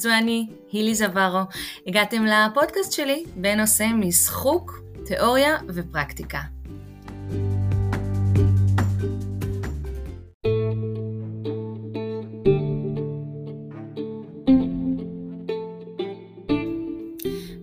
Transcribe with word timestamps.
זו 0.00 0.08
אני, 0.18 0.46
הילי 0.72 0.94
זוורו. 0.94 1.40
הגעתם 1.86 2.24
לפודקאסט 2.24 2.92
שלי 2.92 3.24
בנושא 3.36 3.86
משחוק, 3.94 4.82
תיאוריה 5.06 5.56
ופרקטיקה. 5.68 6.40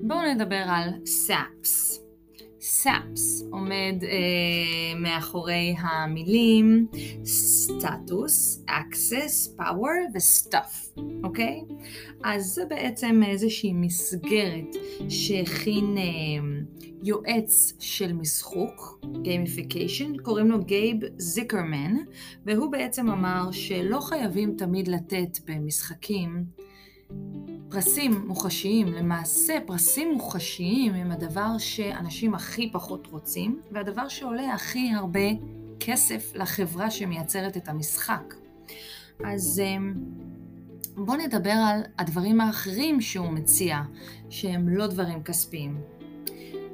בואו 0.02 0.34
נדבר 0.34 0.64
על 0.68 0.90
SAPS. 1.06 2.00
SAPS 2.84 3.46
עומד 3.52 3.96
אה, 4.04 5.00
מאחורי 5.00 5.76
המילים 5.80 6.88
סטטוס, 7.68 8.64
access, 8.70 9.60
power 9.60 10.14
ו-stuff, 10.14 11.02
אוקיי? 11.24 11.62
אז 12.24 12.46
זה 12.46 12.66
בעצם 12.66 13.22
איזושהי 13.28 13.74
מסגרת 13.74 14.76
שהכין 15.10 15.98
אה, 15.98 16.04
יועץ 17.04 17.74
של 17.80 18.14
משחוק, 18.14 19.00
gamification, 19.22 20.18
קוראים 20.18 20.52
לו 20.52 20.64
גייב 20.64 20.98
זיקרמן, 21.18 21.96
והוא 22.46 22.72
בעצם 22.72 23.10
אמר 23.10 23.52
שלא 23.52 24.00
חייבים 24.00 24.56
תמיד 24.58 24.88
לתת 24.88 25.40
במשחקים 25.46 26.46
פרסים 27.70 28.28
מוחשיים, 28.28 28.88
למעשה 28.88 29.58
פרסים 29.66 30.14
מוחשיים 30.14 30.94
הם 30.94 31.12
הדבר 31.12 31.58
שאנשים 31.58 32.36
הכי 32.36 32.72
פחות 32.72 33.08
רוצים, 33.08 33.62
והדבר 33.72 34.08
שעולה 34.08 34.54
הכי 34.54 34.90
הרבה 34.90 35.30
כסף 35.80 36.32
לחברה 36.36 36.92
שמייצרת 36.92 37.58
את 37.58 37.68
המשחק. 37.68 38.34
אז 39.24 39.62
אמ, 39.64 39.94
בואו 40.96 41.18
נדבר 41.18 41.50
על 41.68 41.82
הדברים 42.00 42.42
האחרים 42.42 43.02
שהוא 43.02 43.30
מציע, 43.30 43.82
שהם 44.30 44.70
לא 44.70 44.88
דברים 44.88 45.24
כספיים. 45.24 45.82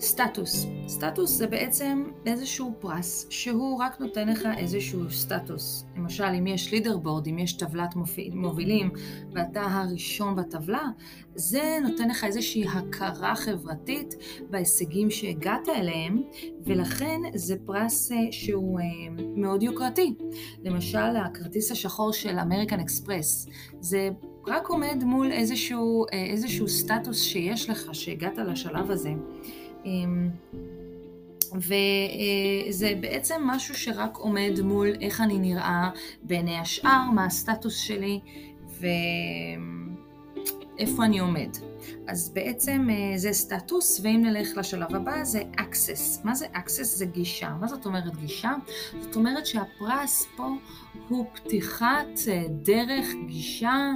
סטטוס. 0.04 0.68
סטטוס 0.88 1.32
זה 1.32 1.48
בעצם 1.48 2.04
איזשהו 2.26 2.74
פרס 2.80 3.28
שהוא 3.30 3.80
רק 3.80 4.00
נותן 4.00 4.30
לך 4.30 4.48
איזשהו 4.58 5.12
סטטוס. 5.12 5.86
למשל, 5.98 6.24
אם 6.24 6.48
יש 6.48 6.72
לידרבורד, 6.72 7.28
אם 7.28 7.40
יש 7.40 7.54
טבלת 7.54 7.96
מובילים 8.34 8.90
ואתה 9.32 9.62
הראשון 9.62 10.36
בטבלה, 10.36 10.88
זה 11.36 11.78
נותן 11.84 12.10
לך 12.10 12.24
איזושהי 12.24 12.66
הכרה 12.68 13.36
חברתית 13.36 14.16
בהישגים 14.50 15.12
שהגעת 15.12 15.70
אליהם, 15.70 16.22
ולכן 16.66 17.22
זה 17.36 17.56
פרס 17.66 18.12
אה, 18.12 18.18
שהוא 18.32 18.80
אה, 18.80 18.86
מאוד 19.36 19.64
יוקרתי. 19.64 20.14
למשל, 20.64 21.18
הכרטיס 21.26 21.72
השחור 21.72 22.14
של 22.14 22.40
אמריקן 22.40 22.80
אקספרס, 22.80 23.48
זה 23.80 24.10
רק 24.48 24.68
עומד 24.68 25.04
מול 25.04 25.32
איזשהו, 25.32 26.06
אה, 26.14 26.26
איזשהו 26.26 26.68
סטטוס 26.68 27.22
שיש 27.22 27.70
לך, 27.70 27.90
שהגעת 27.96 28.38
לשלב 28.38 28.92
הזה. 28.92 29.14
וזה 31.56 32.94
בעצם 33.00 33.42
משהו 33.46 33.76
שרק 33.76 34.18
עומד 34.18 34.60
מול 34.64 34.88
איך 35.02 35.22
אני 35.22 35.40
נראה 35.40 35.90
בעיני 36.24 36.60
השאר, 36.60 37.12
מה 37.16 37.26
הסטטוס 37.26 37.78
שלי 37.78 38.20
ואיפה 38.80 38.96
אני 41.06 41.20
עומד. 41.20 41.50
אז 42.08 42.30
בעצם 42.30 42.88
אה, 42.90 43.18
זה 43.18 43.34
סטטוס, 43.34 44.00
ואם 44.04 44.22
נלך 44.24 44.58
לשלב 44.58 44.96
הבא 44.96 45.24
זה 45.24 45.44
access. 45.58 46.20
מה 46.24 46.36
זה 46.36 46.46
access? 46.54 46.84
זה 46.84 47.06
גישה. 47.06 47.50
מה 47.60 47.68
זאת 47.68 47.86
אומרת 47.86 48.16
גישה? 48.16 48.52
זאת 49.00 49.16
אומרת 49.16 49.46
שהפרס 49.46 50.28
פה 50.36 50.48
הוא 51.10 51.26
פתיחת 51.34 52.08
אה, 52.28 52.44
דרך 52.50 53.08
גישה, 53.28 53.92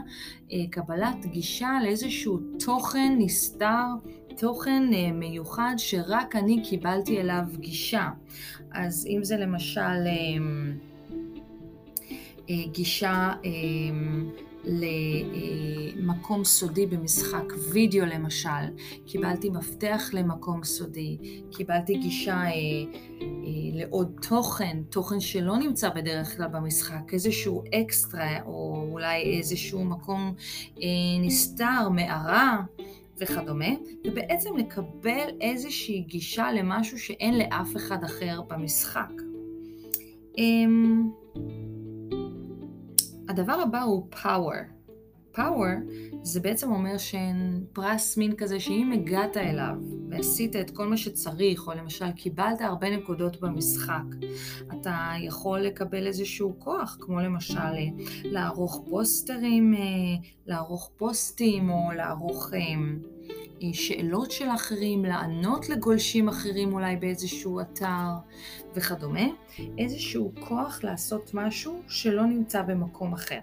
אה, 0.52 0.58
קבלת 0.72 1.26
גישה 1.26 1.80
לאיזשהו 1.84 2.40
תוכן 2.60 3.16
נסתר. 3.17 3.86
תוכן 4.37 4.83
מיוחד 5.14 5.73
שרק 5.77 6.36
אני 6.36 6.64
קיבלתי 6.70 7.21
אליו 7.21 7.43
גישה. 7.59 8.09
אז 8.71 9.08
אם 9.09 9.23
זה 9.23 9.37
למשל 9.37 10.08
גישה 12.71 13.33
למקום 15.95 16.43
סודי 16.43 16.86
במשחק 16.86 17.43
וידאו 17.71 18.05
למשל, 18.05 18.49
קיבלתי 19.05 19.49
מפתח 19.49 20.09
למקום 20.14 20.64
סודי, 20.64 21.17
קיבלתי 21.52 21.98
גישה 21.98 22.33
אה, 22.33 22.49
אה, 23.21 23.27
לעוד 23.73 24.19
תוכן, 24.30 24.77
תוכן 24.89 25.19
שלא 25.19 25.58
נמצא 25.58 25.89
בדרך 25.89 26.37
כלל 26.37 26.48
במשחק, 26.48 27.14
איזשהו 27.14 27.64
אקסטרה 27.73 28.42
או 28.45 28.87
אולי 28.92 29.37
איזשהו 29.37 29.86
מקום 29.86 30.33
אה, 30.81 30.87
נסתר, 31.21 31.89
מערה. 31.89 32.58
וכדומה, 33.20 33.70
ובעצם 34.08 34.58
לקבל 34.58 35.28
איזושהי 35.42 36.02
גישה 36.02 36.52
למשהו 36.52 37.00
שאין 37.00 37.38
לאף 37.38 37.76
אחד 37.76 38.04
אחר 38.04 38.42
במשחק. 38.42 39.11
אמ, 40.38 41.10
הדבר 43.30 43.54
הבא 43.54 43.82
הוא 43.82 44.08
power. 44.11 44.77
Power 45.37 45.92
זה 46.23 46.39
בעצם 46.39 46.71
אומר 46.71 46.98
שאין 46.98 47.64
פרס 47.73 48.17
מין 48.17 48.36
כזה 48.36 48.59
שאם 48.59 48.92
הגעת 48.93 49.37
אליו 49.37 49.75
ועשית 50.09 50.55
את 50.55 50.70
כל 50.70 50.87
מה 50.87 50.98
שצריך, 50.98 51.67
או 51.67 51.73
למשל 51.73 52.11
קיבלת 52.11 52.61
הרבה 52.61 52.98
נקודות 52.98 53.42
במשחק, 53.42 54.03
אתה 54.80 55.11
יכול 55.20 55.59
לקבל 55.59 56.08
איזשהו 56.08 56.55
כוח, 56.59 56.98
כמו 57.02 57.20
למשל 57.20 57.73
לערוך 58.23 58.83
פוסטרים, 58.89 59.73
אה, 59.73 59.80
לערוך 60.45 60.92
פוסטים, 60.98 61.69
או 61.69 61.92
לערוך 61.95 62.54
אה, 62.54 62.59
אה, 63.64 63.73
שאלות 63.73 64.31
של 64.31 64.49
אחרים, 64.49 65.05
לענות 65.05 65.69
לגולשים 65.69 66.27
אחרים 66.30 66.73
אולי 66.73 66.95
באיזשהו 66.95 67.61
אתר 67.61 68.09
וכדומה, 68.75 69.27
איזשהו 69.77 70.31
כוח 70.39 70.83
לעשות 70.83 71.31
משהו 71.33 71.81
שלא 71.87 72.25
נמצא 72.25 72.61
במקום 72.61 73.14
אחר. 73.14 73.39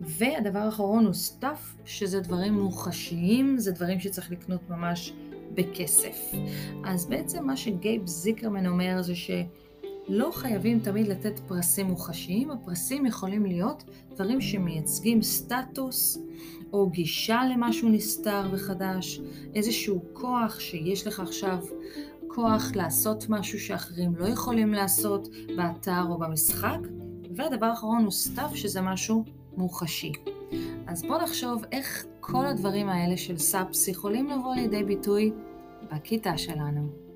והדבר 0.00 0.58
האחרון 0.58 1.04
הוא 1.04 1.14
stuff, 1.14 1.76
שזה 1.84 2.20
דברים 2.20 2.54
מוחשיים, 2.54 3.58
זה 3.58 3.72
דברים 3.72 4.00
שצריך 4.00 4.30
לקנות 4.30 4.60
ממש 4.70 5.12
בכסף. 5.54 6.32
אז 6.84 7.06
בעצם 7.06 7.46
מה 7.46 7.56
שגייב 7.56 8.06
זיקרמן 8.06 8.66
אומר 8.66 9.02
זה 9.02 9.14
שלא 9.14 10.30
חייבים 10.32 10.80
תמיד 10.80 11.08
לתת 11.08 11.38
פרסים 11.38 11.86
מוחשיים, 11.86 12.50
הפרסים 12.50 13.06
יכולים 13.06 13.46
להיות 13.46 13.84
דברים 14.14 14.40
שמייצגים 14.40 15.22
סטטוס 15.22 16.18
או 16.72 16.90
גישה 16.90 17.40
למשהו 17.54 17.88
נסתר 17.88 18.48
וחדש, 18.52 19.20
איזשהו 19.54 20.02
כוח 20.12 20.60
שיש 20.60 21.06
לך 21.06 21.20
עכשיו 21.20 21.58
כוח 22.28 22.72
לעשות 22.74 23.26
משהו 23.28 23.60
שאחרים 23.60 24.16
לא 24.16 24.26
יכולים 24.26 24.72
לעשות 24.72 25.28
באתר 25.56 26.02
או 26.08 26.18
במשחק. 26.18 26.78
והדבר 27.36 27.66
האחרון 27.66 28.02
הוא 28.02 28.10
stuff, 28.10 28.56
שזה 28.56 28.80
משהו 28.80 29.24
מוחשי. 29.56 30.12
אז 30.86 31.02
בואו 31.02 31.22
נחשוב 31.22 31.64
איך 31.72 32.04
כל 32.20 32.46
הדברים 32.46 32.88
האלה 32.88 33.16
של 33.16 33.38
SAPS 33.38 33.88
יכולים 33.88 34.30
לבוא 34.30 34.54
לידי 34.54 34.84
ביטוי 34.84 35.32
בכיתה 35.92 36.38
שלנו. 36.38 37.09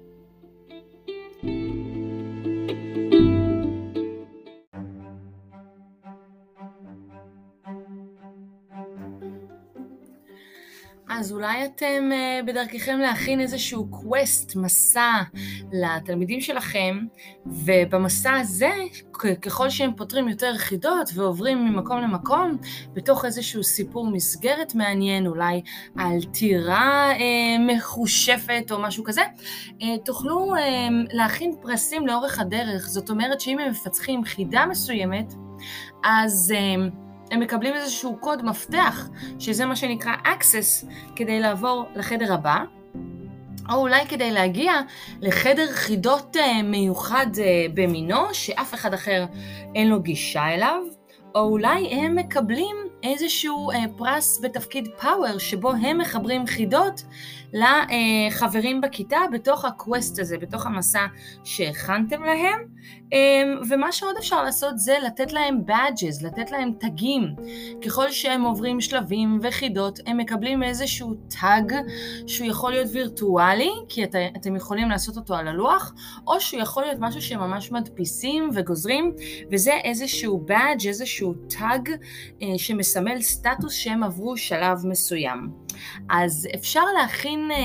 אז 11.08 11.32
אולי 11.32 11.64
אתם 11.64 12.10
uh, 12.10 12.46
בדרככם 12.46 12.98
להכין 12.98 13.40
איזשהו 13.40 13.86
קווסט, 13.90 14.56
מסע 14.56 15.12
לתלמידים 15.72 16.40
שלכם, 16.40 16.98
ובמסע 17.46 18.32
הזה, 18.32 18.72
ככל 19.42 19.70
שהם 19.70 19.90
פותרים 19.96 20.28
יותר 20.28 20.56
חידות 20.56 21.10
ועוברים 21.14 21.64
ממקום 21.64 22.00
למקום, 22.00 22.56
בתוך 22.92 23.24
איזשהו 23.24 23.64
סיפור 23.64 24.06
מסגרת 24.06 24.74
מעניין, 24.74 25.26
אולי 25.26 25.62
על 25.98 26.18
טירה 26.32 27.12
uh, 27.12 27.20
מחושפת 27.76 28.70
או 28.70 28.82
משהו 28.82 29.04
כזה, 29.04 29.22
uh, 29.68 29.84
תוכלו 30.04 30.54
uh, 30.56 30.60
להכין 31.12 31.54
פרסים 31.62 32.06
לאורך 32.06 32.38
הדרך. 32.38 32.86
זאת 32.86 33.10
אומרת 33.10 33.40
שאם 33.40 33.58
הם 33.58 33.70
מפצחים 33.70 34.24
חידה 34.24 34.66
מסוימת, 34.66 35.34
אז... 36.04 36.54
Uh, 36.56 37.03
הם 37.30 37.40
מקבלים 37.40 37.74
איזשהו 37.74 38.16
קוד 38.20 38.44
מפתח, 38.44 39.08
שזה 39.38 39.66
מה 39.66 39.76
שנקרא 39.76 40.12
access, 40.24 40.86
כדי 41.16 41.40
לעבור 41.40 41.84
לחדר 41.94 42.34
הבא, 42.34 42.64
או 43.70 43.74
אולי 43.74 44.06
כדי 44.06 44.30
להגיע 44.30 44.72
לחדר 45.20 45.72
חידות 45.72 46.36
אה, 46.36 46.62
מיוחד 46.62 47.26
אה, 47.38 47.66
במינו, 47.74 48.34
שאף 48.34 48.74
אחד 48.74 48.94
אחר 48.94 49.24
אין 49.74 49.88
לו 49.88 50.02
גישה 50.02 50.54
אליו, 50.54 50.82
או 51.34 51.40
אולי 51.40 51.88
הם 51.88 52.16
מקבלים 52.16 52.76
איזשהו 53.02 53.70
אה, 53.70 53.84
פרס 53.96 54.40
בתפקיד 54.42 54.88
פאוור, 55.00 55.38
שבו 55.38 55.72
הם 55.72 55.98
מחברים 55.98 56.46
חידות 56.46 57.02
לחברים 57.54 58.80
בכיתה 58.80 59.18
בתוך 59.32 59.64
הקווסט 59.64 60.18
הזה, 60.18 60.38
בתוך 60.38 60.66
המסע 60.66 61.06
שהכנתם 61.44 62.24
להם, 62.24 62.58
אמ, 63.12 63.60
ומה 63.68 63.92
שעוד 63.92 64.16
אפשר 64.18 64.42
לעשות 64.42 64.78
זה 64.78 64.96
לתת 65.04 65.32
להם 65.32 65.60
badges, 65.68 66.26
לתת 66.26 66.50
להם 66.50 66.72
תגים. 66.80 67.22
ככל 67.86 68.10
שהם 68.10 68.42
עוברים 68.42 68.80
שלבים 68.80 69.38
וחידות, 69.42 69.98
הם 70.06 70.16
מקבלים 70.16 70.62
איזשהו 70.62 71.14
תג 71.28 71.76
שהוא 72.26 72.48
יכול 72.48 72.72
להיות 72.72 72.88
וירטואלי, 72.92 73.70
כי 73.88 74.04
את, 74.04 74.14
אתם 74.36 74.56
יכולים 74.56 74.88
לעשות 74.88 75.16
אותו 75.16 75.34
על 75.34 75.48
הלוח, 75.48 75.94
או 76.26 76.40
שהוא 76.40 76.60
יכול 76.60 76.82
להיות 76.82 76.98
משהו 77.00 77.22
שממש 77.22 77.72
מדפיסים 77.72 78.50
וגוזרים, 78.54 79.12
וזה 79.52 79.72
איזשהו 79.84 80.46
badge, 80.48 80.88
איזשהו 80.88 81.34
תג 81.48 81.92
אה, 82.42 82.48
שמסמל 82.56 83.22
סטטוס 83.22 83.72
שהם 83.72 84.02
עברו 84.02 84.36
שלב 84.36 84.86
מסוים. 84.86 85.63
אז 86.10 86.48
אפשר 86.54 86.84
להכין, 86.98 87.50
אה, 87.50 87.56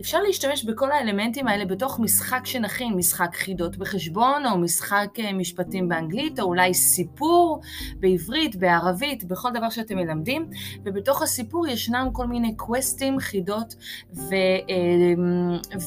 אפשר 0.00 0.22
להשתמש 0.22 0.64
בכל 0.64 0.90
האלמנטים 0.92 1.48
האלה 1.48 1.64
בתוך 1.64 2.00
משחק 2.00 2.46
שנכין, 2.46 2.94
משחק 2.94 3.34
חידות 3.34 3.76
בחשבון, 3.76 4.46
או 4.46 4.58
משחק 4.58 5.08
אה, 5.18 5.32
משפטים 5.32 5.88
באנגלית, 5.88 6.40
או 6.40 6.44
אולי 6.44 6.74
סיפור 6.74 7.60
בעברית, 7.96 8.56
בערבית, 8.56 9.24
בכל 9.24 9.52
דבר 9.54 9.70
שאתם 9.70 9.96
מלמדים, 9.96 10.50
ובתוך 10.84 11.22
הסיפור 11.22 11.66
ישנם 11.66 12.08
כל 12.12 12.26
מיני 12.26 12.56
קווסטים, 12.56 13.20
חידות 13.20 13.74
ו, 14.14 14.34
אה, 14.70 15.14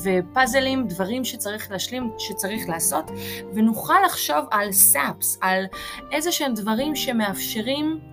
ופאזלים, 0.04 0.88
דברים 0.88 1.24
שצריך 1.24 1.72
להשלים, 1.72 2.12
שצריך 2.18 2.70
לעשות, 2.70 3.12
ונוכל 3.54 3.94
לחשוב 4.06 4.46
על 4.52 4.72
סאפס, 4.72 5.38
על 5.42 5.66
איזה 6.12 6.32
שהם 6.32 6.54
דברים 6.54 6.96
שמאפשרים 6.96 8.13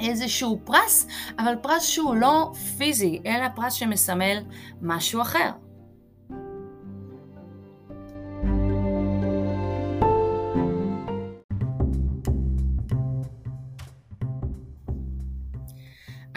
איזשהו 0.00 0.60
פרס, 0.64 1.06
אבל 1.38 1.54
פרס 1.62 1.82
שהוא 1.82 2.16
לא 2.16 2.52
פיזי, 2.78 3.20
אלא 3.26 3.48
פרס 3.48 3.72
שמסמל 3.72 4.38
משהו 4.82 5.22
אחר. 5.22 5.50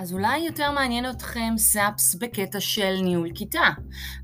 אז 0.08 0.14
אולי 0.14 0.38
יותר 0.38 0.72
מעניין 0.72 1.10
אתכם 1.10 1.54
SAPS 1.58 2.16
בקטע 2.16 2.60
של 2.60 2.96
ניהול 3.04 3.30
כיתה. 3.36 3.70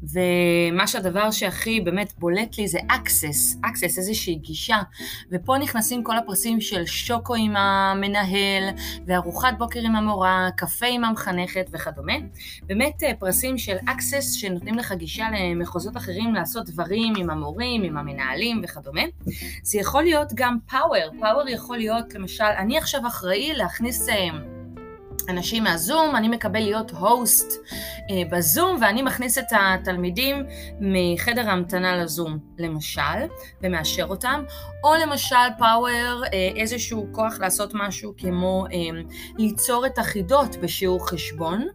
ומה 0.04 0.88
שהדבר 0.88 1.32
שהכי 1.32 1.82
באמת 1.82 2.14
בולט 2.20 2.58
לי 2.58 2.68
זה 2.68 2.80
access, 2.80 3.66
access, 3.66 3.98
איזושהי 3.98 4.36
גישה. 4.36 4.78
ופה 5.32 5.58
נכנסים 5.58 6.04
כל 6.04 6.18
הפרסים 6.18 6.62
של 6.62 6.86
שוקו 6.86 7.36
עם 7.36 7.56
המנהל, 7.56 8.64
וארוחת 9.06 9.54
בוקר 9.58 9.80
עם 9.80 9.96
המורה, 9.96 10.50
קפה 10.58 10.86
עם 10.86 11.04
המחנכת 11.04 11.66
וכדומה. 11.72 12.14
באמת 12.64 13.04
אה, 13.04 13.12
פרסים 13.20 13.58
של 13.58 13.76
access 13.78 14.22
שנותנים 14.22 14.76
לך 14.78 14.92
גישה 14.92 15.28
למחוזות 15.32 15.98
אחרים 15.98 16.34
לעשות 16.34 16.66
דברים 16.66 17.14
עם 17.18 17.30
המורים, 17.30 17.84
עם 17.84 17.98
המנהלים 17.98 18.62
וכדומה. 18.64 19.04
זה 19.64 19.80
יכול 19.80 20.04
להיות 20.04 20.28
גם 20.36 20.58
power, 20.70 21.22
power 21.22 21.50
יכול 21.50 21.78
להיות 21.78 22.14
למשל, 22.14 22.44
אני 22.44 22.78
עכשיו 22.78 23.08
אחראי 23.08 23.54
להכניס... 23.54 24.08
אה, 25.22 25.34
אנשים 25.34 25.64
מהזום, 25.64 26.16
אני 26.16 26.28
מקבל 26.28 26.60
להיות 26.60 26.92
הוסט 26.92 27.52
אה, 28.10 28.22
בזום 28.32 28.78
ואני 28.82 29.02
מכניס 29.02 29.38
את 29.38 29.48
התלמידים 29.52 30.46
מחדר 30.80 31.50
ההמתנה 31.50 31.98
לזום, 31.98 32.38
למשל, 32.58 33.02
ומאשר 33.64 34.06
אותם, 34.06 34.44
או 34.84 34.94
למשל 35.04 35.36
פאוור, 35.58 36.24
אה, 36.34 36.50
איזשהו 36.56 37.08
כוח 37.12 37.40
לעשות 37.40 37.72
משהו 37.74 38.14
כמו 38.18 38.66
אה, 38.74 39.02
ליצור 39.38 39.86
את 39.86 39.98
החידות 39.98 40.56
בשיעור 40.56 41.10
חשבון. 41.10 41.68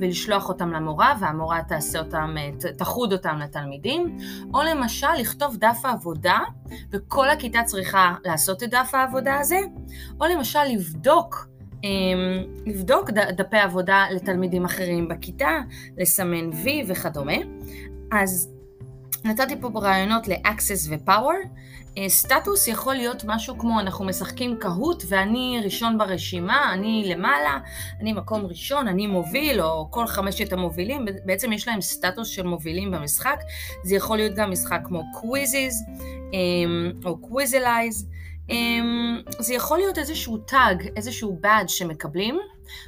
ולשלוח 0.00 0.48
אותם 0.48 0.72
למורה, 0.72 1.14
והמורה 1.20 1.62
תעשה 1.68 1.98
אותם, 1.98 2.34
תחוד 2.78 3.12
אותם 3.12 3.38
לתלמידים, 3.38 4.16
או 4.54 4.62
למשל 4.62 5.12
לכתוב 5.18 5.56
דף 5.56 5.78
העבודה, 5.84 6.38
וכל 6.90 7.30
הכיתה 7.30 7.62
צריכה 7.62 8.14
לעשות 8.24 8.62
את 8.62 8.70
דף 8.70 8.90
העבודה 8.94 9.38
הזה, 9.38 9.58
או 10.20 10.26
למשל 10.26 10.64
לבדוק 10.64 11.49
לבדוק 12.66 13.10
דפי 13.10 13.56
עבודה 13.56 14.04
לתלמידים 14.10 14.64
אחרים 14.64 15.08
בכיתה, 15.08 15.58
לסמן 15.98 16.50
וי 16.64 16.84
וכדומה. 16.86 17.36
אז 18.12 18.50
נתתי 19.24 19.60
פה 19.60 19.70
רעיונות 19.74 20.28
ל-access 20.28 20.90
ו-power. 20.90 21.48
אה, 21.98 22.08
סטטוס 22.08 22.68
יכול 22.68 22.94
להיות 22.94 23.24
משהו 23.26 23.58
כמו 23.58 23.80
אנחנו 23.80 24.04
משחקים 24.04 24.56
Kahoot 24.60 25.04
ואני 25.08 25.60
ראשון 25.64 25.98
ברשימה, 25.98 26.74
אני 26.74 27.04
למעלה, 27.06 27.58
אני 28.00 28.12
מקום 28.12 28.46
ראשון, 28.46 28.88
אני 28.88 29.06
מוביל, 29.06 29.62
או 29.62 29.90
כל 29.90 30.06
חמשת 30.06 30.52
המובילים, 30.52 31.04
בעצם 31.24 31.52
יש 31.52 31.68
להם 31.68 31.80
סטטוס 31.80 32.28
של 32.28 32.42
מובילים 32.42 32.90
במשחק. 32.90 33.40
זה 33.82 33.94
יכול 33.94 34.16
להיות 34.16 34.34
גם 34.34 34.50
משחק 34.50 34.80
כמו 34.84 35.02
Quizizz 35.20 35.84
אמ, 36.32 36.92
או 37.04 37.18
Quizalize. 37.18 38.08
אמ, 38.50 39.20
זה 39.38 39.54
יכול 39.54 39.78
להיות 39.78 39.98
איזשהו 39.98 40.38
tag, 40.38 40.88
איזשהו 40.96 41.38
badge 41.40 41.68
שמקבלים, 41.68 42.38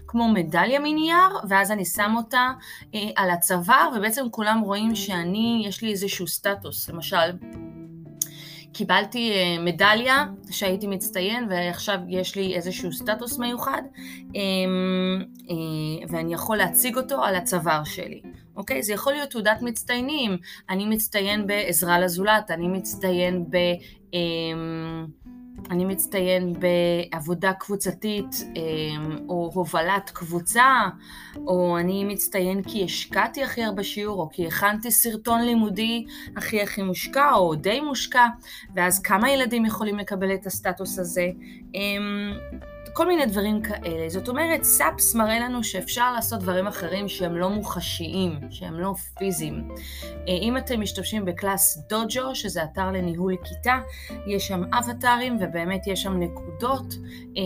כמו 0.07 0.29
מדליה 0.29 0.79
מנייר, 0.79 1.39
ואז 1.49 1.71
אני 1.71 1.85
שם 1.85 2.15
אותה 2.17 2.51
אה, 2.95 3.01
על 3.17 3.31
הצוואר, 3.31 3.89
ובעצם 3.97 4.27
כולם 4.31 4.61
רואים 4.61 4.95
שאני, 4.95 5.65
יש 5.67 5.83
לי 5.83 5.91
איזשהו 5.91 6.27
סטטוס. 6.27 6.89
למשל, 6.89 7.33
קיבלתי 8.73 9.33
אה, 9.33 9.63
מדליה 9.65 10.25
שהייתי 10.51 10.87
מצטיין 10.87 11.47
ועכשיו 11.51 11.99
יש 12.09 12.37
לי 12.37 12.55
איזשהו 12.55 12.93
סטטוס 12.93 13.39
מיוחד 13.39 13.83
אמ, 14.35 15.23
אה, 15.51 16.07
ואני 16.09 16.35
יכול 16.35 16.57
להציג 16.57 16.97
אותו 16.97 17.25
על 17.25 17.35
הצוואר 17.35 17.85
שלי. 17.85 18.23
אוקיי? 18.57 18.83
זה 18.83 18.93
יכול 18.93 19.13
להיות 19.13 19.31
תעודת 19.31 19.63
מצטיינים, 19.63 20.37
אני 20.71 20.87
מצטיין 20.87 21.47
בעזרה 21.47 22.01
לזולת, 22.01 22.51
אני 22.51 22.69
מצטיין 22.69 23.45
ב... 23.51 23.57
אמ, 24.15 25.07
אני 25.71 25.85
מצטיין 25.85 26.53
בעבודה 26.53 27.53
קבוצתית 27.53 28.45
אמ, 28.57 29.17
או 29.29 29.51
הובלת 29.55 30.11
קבוצה, 30.11 30.89
או 31.47 31.79
אני 31.79 32.05
מצטיין 32.05 32.63
כי 32.63 32.85
השקעתי 32.85 33.43
הכי 33.43 33.65
הרבה 33.65 33.83
שיעור, 33.83 34.21
או 34.21 34.31
כי 34.33 34.47
הכנתי 34.47 34.91
סרטון 34.91 35.41
לימודי 35.41 36.05
הכי 36.37 36.63
הכי 36.63 36.83
מושקע, 36.83 37.33
או 37.33 37.55
די 37.55 37.81
מושקע, 37.81 38.27
ואז 38.75 39.03
כמה 39.03 39.31
ילדים 39.31 39.67
יכולים 39.67 39.99
לקבל 39.99 40.35
את 40.35 40.47
הסטטוס 40.47 40.99
הזה. 40.99 41.27
כל 42.93 43.07
מיני 43.07 43.27
דברים 43.27 43.63
כאלה. 43.63 44.09
זאת 44.09 44.29
אומרת, 44.29 44.63
SAPS 44.63 45.15
מראה 45.15 45.41
לנו 45.41 45.65
שאפשר 45.65 46.13
לעשות 46.13 46.41
דברים 46.41 46.67
אחרים 46.67 47.09
שהם 47.09 47.37
לא 47.37 47.51
מוחשיים, 47.51 48.39
שהם 48.51 48.81
לא 48.81 48.95
פיזיים. 49.19 49.69
אה, 50.29 50.35
אם 50.43 50.57
אתם 50.57 50.81
משתמשים 50.81 51.25
ב 51.25 51.79
ClassDojo, 51.89 52.35
שזה 52.35 52.65
אתר 52.65 52.91
לניהול 52.91 53.37
כיתה, 53.45 53.79
יש 54.27 54.49
שם 54.49 54.63
אבטארים 54.79 55.39
ובאמת 55.41 55.87
יש 55.87 56.03
שם 56.03 56.19
נקודות, 56.19 56.95
אה, 57.37 57.43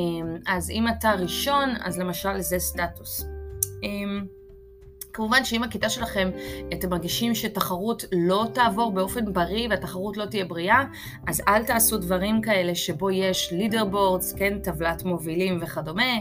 אז 0.47 0.71
אם 0.71 0.89
אתה 0.89 1.13
ראשון, 1.13 1.75
אז 1.85 1.99
למשל 1.99 2.41
זה 2.41 2.59
סטטוס. 2.59 3.27
כמובן 5.17 5.45
שאם 5.45 5.63
הכיתה 5.63 5.89
שלכם, 5.89 6.31
אתם 6.73 6.91
מרגישים 6.91 7.35
שתחרות 7.35 8.05
לא 8.13 8.47
תעבור 8.55 8.93
באופן 8.93 9.33
בריא 9.33 9.69
והתחרות 9.71 10.17
לא 10.17 10.25
תהיה 10.25 10.45
בריאה, 10.45 10.85
אז 11.27 11.43
אל 11.49 11.65
תעשו 11.65 11.99
דברים 11.99 12.41
כאלה 12.41 12.75
שבו 12.75 13.11
יש 13.11 13.53
leader 13.53 13.85
boards, 13.85 14.33
כן, 14.33 14.59
טבלת 14.59 15.05
מובילים 15.05 15.59
וכדומה, 15.63 16.13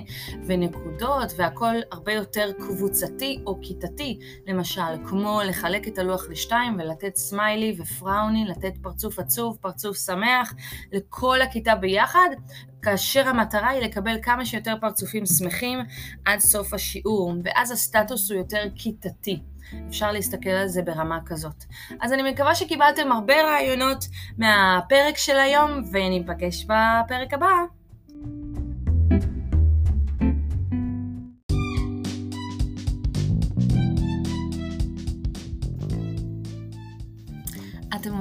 ונקודות, 0.46 1.34
והכל 1.38 1.76
הרבה 1.92 2.14
יותר 2.14 2.52
קבוצתי 2.58 3.40
או 3.46 3.60
כיתתי, 3.62 4.20
למשל, 4.48 5.06
כמו 5.10 5.42
לחלק 5.46 5.88
את 5.88 5.98
הלוח 6.00 6.30
לשתיים 6.30 6.76
ולתת 6.80 7.16
סמיילי 7.16 7.76
ו 7.78 7.86
frowny, 7.86 8.46
לתת 8.46 8.74
פרצוף 8.82 9.20
עצוב, 9.20 9.58
פרצוף 9.62 9.98
שמח, 9.98 10.54
לכל 10.92 11.42
הכיתה 11.42 11.76
ביחד, 11.76 12.30
כאשר 12.86 13.28
המטרה 13.28 13.70
היא 13.70 13.82
לקבל 13.82 14.18
כמה 14.22 14.46
שיותר 14.46 14.76
פרצופים 14.82 15.26
שמחים 15.26 15.80
עד 16.26 16.40
סוף 16.40 16.74
השיעור, 16.74 17.34
ואז 17.44 17.72
הסטטוס 17.72 18.32
הוא 18.32 18.38
יותר 18.38 18.64
כיתתי. 18.76 19.40
אפשר 19.90 20.12
להסתכל 20.12 20.50
על 20.50 20.68
זה 20.68 20.82
ברמה 20.82 21.20
כזאת. 21.26 21.64
אז 22.02 22.14
אני 22.14 22.32
מקווה 22.32 22.56
שקיבלתם 22.56 23.12
הרבה 23.12 23.34
רעיונות 23.44 24.06
מהפרק 24.38 25.18
של 25.18 25.38
היום, 25.38 25.82
וניפגש 25.92 26.64
בפרק 26.64 27.34
הבא. 27.34 27.75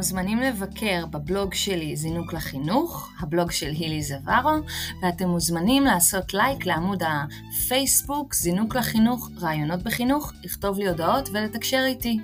מוזמנים 0.04 0.38
לבקר 0.38 1.06
בבלוג 1.06 1.54
שלי 1.54 1.96
זינוק 1.96 2.32
לחינוך, 2.32 3.10
הבלוג 3.20 3.50
של 3.50 3.70
הילי 3.70 4.02
זווארו, 4.02 4.50
ואתם 5.02 5.28
מוזמנים 5.28 5.84
לעשות 5.84 6.34
לייק 6.34 6.66
לעמוד 6.66 7.02
הפייסבוק 7.02 8.34
זינוק 8.34 8.76
לחינוך, 8.76 9.30
רעיונות 9.40 9.82
בחינוך, 9.82 10.32
לכתוב 10.42 10.78
לי 10.78 10.88
הודעות 10.88 11.28
ולתקשר 11.32 11.84
איתי. 11.86 12.20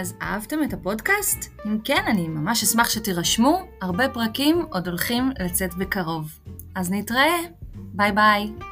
אז 0.00 0.14
אהבתם 0.22 0.56
את 0.64 0.72
הפודקאסט? 0.72 1.52
אם 1.66 1.78
כן, 1.84 2.02
אני 2.06 2.28
ממש 2.28 2.62
אשמח 2.62 2.90
שתירשמו, 2.90 3.62
הרבה 3.82 4.08
פרקים 4.08 4.66
עוד 4.70 4.88
הולכים 4.88 5.30
לצאת 5.38 5.74
בקרוב. 5.74 6.38
אז 6.74 6.90
נתראה, 6.90 7.36
ביי 7.74 8.12
ביי. 8.12 8.71